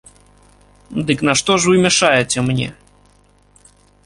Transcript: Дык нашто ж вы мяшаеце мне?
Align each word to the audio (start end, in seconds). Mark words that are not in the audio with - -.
Дык 1.09 1.19
нашто 1.29 1.51
ж 1.59 1.71
вы 1.71 1.75
мяшаеце 1.85 2.45
мне? 2.49 2.67